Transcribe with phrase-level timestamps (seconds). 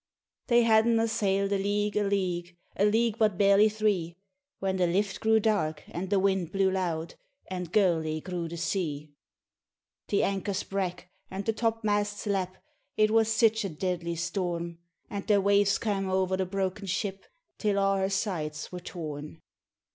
[0.47, 4.17] They hadna sail'd a league, a league, A league but barely three,
[4.57, 7.13] When the lift grew dark, and the wind blew loud,
[7.51, 9.11] And gurly grew the sea.
[10.07, 12.57] The ankers brak, and the top masts lap,
[12.97, 17.23] It was sic a deadly storm; And the waves cam' o'er the broken ship
[17.59, 19.39] Till a' her sides were torn.